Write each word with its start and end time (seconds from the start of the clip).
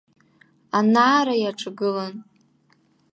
Анаара 0.77 1.35
иаҿагылан. 1.37 2.15